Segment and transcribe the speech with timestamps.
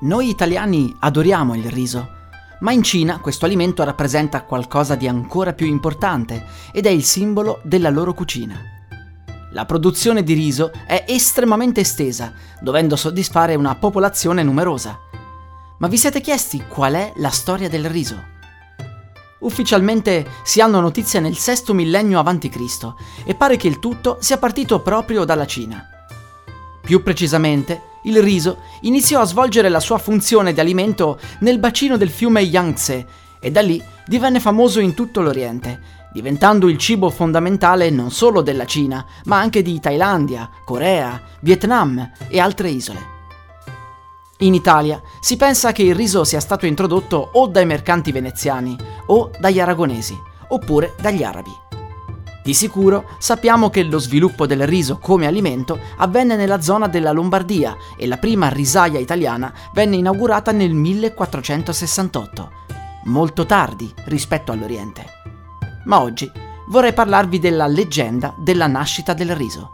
[0.00, 2.10] Noi italiani adoriamo il riso,
[2.60, 7.60] ma in Cina questo alimento rappresenta qualcosa di ancora più importante ed è il simbolo
[7.64, 8.60] della loro cucina.
[9.52, 14.98] La produzione di riso è estremamente estesa, dovendo soddisfare una popolazione numerosa.
[15.78, 18.34] Ma vi siete chiesti qual è la storia del riso?
[19.38, 22.92] Ufficialmente si hanno notizie nel VI millennio a.C.
[23.24, 25.86] e pare che il tutto sia partito proprio dalla Cina.
[26.82, 32.10] Più precisamente, il riso iniziò a svolgere la sua funzione di alimento nel bacino del
[32.10, 33.06] fiume Yangtze
[33.40, 35.80] e da lì divenne famoso in tutto l'Oriente,
[36.12, 42.38] diventando il cibo fondamentale non solo della Cina, ma anche di Thailandia, Corea, Vietnam e
[42.38, 43.14] altre isole.
[44.38, 48.76] In Italia si pensa che il riso sia stato introdotto o dai mercanti veneziani
[49.06, 50.16] o dagli aragonesi,
[50.48, 51.65] oppure dagli arabi.
[52.46, 57.76] Di sicuro sappiamo che lo sviluppo del riso come alimento avvenne nella zona della Lombardia
[57.96, 62.50] e la prima risaia italiana venne inaugurata nel 1468,
[63.06, 65.06] molto tardi rispetto all'Oriente.
[65.86, 66.30] Ma oggi
[66.68, 69.72] vorrei parlarvi della leggenda della nascita del riso.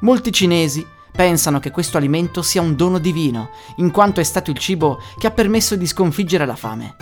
[0.00, 4.58] Molti cinesi pensano che questo alimento sia un dono divino, in quanto è stato il
[4.58, 6.96] cibo che ha permesso di sconfiggere la fame.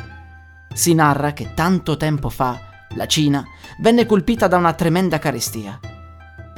[0.72, 3.47] Si narra che tanto tempo fa la Cina
[3.81, 5.78] venne colpita da una tremenda carestia.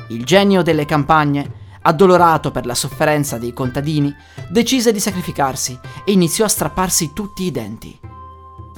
[0.09, 4.15] Il genio delle campagne, addolorato per la sofferenza dei contadini,
[4.49, 7.99] decise di sacrificarsi e iniziò a strapparsi tutti i denti.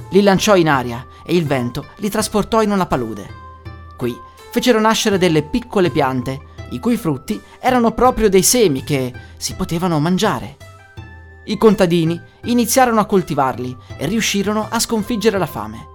[0.09, 3.41] Li lanciò in aria e il vento li trasportò in una palude.
[3.97, 4.15] Qui
[4.51, 9.99] fecero nascere delle piccole piante, i cui frutti erano proprio dei semi che si potevano
[9.99, 10.57] mangiare.
[11.45, 15.92] I contadini iniziarono a coltivarli e riuscirono a sconfiggere la fame.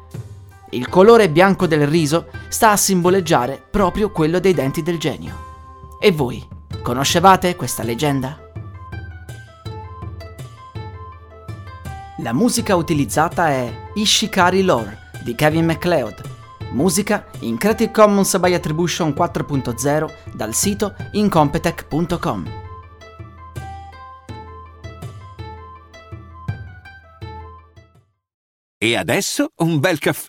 [0.71, 5.47] Il colore bianco del riso sta a simboleggiare proprio quello dei denti del genio.
[5.99, 6.47] E voi,
[6.83, 8.39] conoscevate questa leggenda?
[12.19, 16.21] La musica utilizzata è Ishikari Lore di Kevin MacLeod,
[16.73, 22.67] musica in Creative Commons by Attribution 4.0 dal sito incompetech.com.
[28.81, 30.29] E adesso un bel caffè